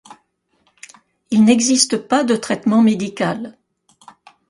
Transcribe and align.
Il 1.29 1.43
n'existe 1.45 1.97
pas 1.97 2.23
de 2.23 2.35
traitement 2.35 2.81
médical. 2.81 3.55